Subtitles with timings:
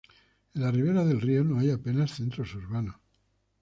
[0.55, 2.95] En las riberas del río no hay apenas centros urbanos.